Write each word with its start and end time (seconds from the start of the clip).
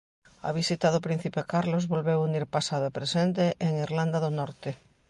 A 0.47 0.49
visita 0.59 0.87
do 0.91 1.03
Príncipe 1.07 1.41
Carlos 1.53 1.89
volveu 1.93 2.19
unir 2.27 2.43
pasado 2.55 2.85
e 2.87 2.95
presente 2.97 3.43
en 3.65 3.71
Irlanda 3.85 4.17
do 4.25 4.31
Norte. 4.39 4.69